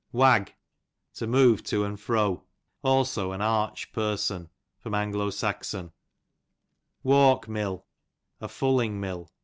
Wag, 0.11 0.55
to 1.13 1.27
move 1.27 1.61
to 1.65 1.83
and 1.83 1.99
fro; 1.99 2.41
also 2.81 3.33
an 3.33 3.41
arch 3.43 3.91
person. 3.93 4.49
A. 4.83 4.89
S. 4.91 5.75
Walk 7.03 7.47
mill, 7.47 7.85
a 8.39 8.47
fulling 8.47 8.99
mill. 8.99 9.29